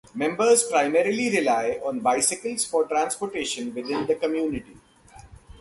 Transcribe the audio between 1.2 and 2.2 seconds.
rely on